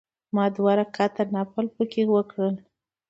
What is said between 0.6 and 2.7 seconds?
رکعته نفل په کې وکړل.